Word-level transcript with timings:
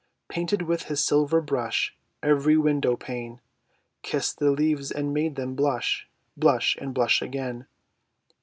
Painted 0.29 0.63
with 0.63 0.85
his 0.85 1.05
silver 1.05 1.41
brush 1.41 1.95
Every 2.23 2.57
window 2.57 2.95
pane; 2.95 3.39
Kissed 4.01 4.39
the 4.39 4.49
leaves 4.49 4.89
and 4.89 5.13
made 5.13 5.35
them 5.35 5.53
blush, 5.53 6.07
Blush 6.35 6.75
and 6.77 6.91
blush 6.91 7.21
again. 7.21 7.67